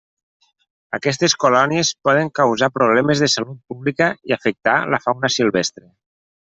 Aquestes 0.97 1.35
colònies 1.43 1.91
poden 2.09 2.33
causar 2.41 2.71
problemes 2.79 3.23
de 3.25 3.31
salut 3.37 3.63
pública 3.73 4.13
i 4.31 4.39
afectar 4.41 4.79
la 4.95 5.05
fauna 5.07 5.37
silvestre. 5.41 5.89